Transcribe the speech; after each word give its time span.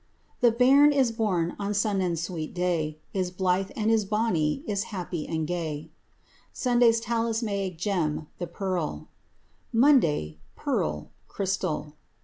The 0.39 0.49
bairn 0.51 0.89
that 0.89 0.97
is 0.97 1.11
born 1.11 1.55
On 1.59 1.73
Sonnan's 1.75 2.23
sweet 2.23 2.55
day 2.55 2.97
Is 3.13 3.29
blithe 3.29 3.69
and 3.75 3.91
is 3.91 4.03
bonnie, 4.03 4.63
Is 4.65 4.85
happy 4.85 5.27
and 5.27 5.45
gay. 5.45 5.91
Sunday's 6.51 6.99
talismanic 6.99 7.77
gem: 7.77 8.25
the 8.39 8.47
pearl. 8.47 9.09
Monday: 9.71 10.39
Pearl—crystal. 10.55 11.93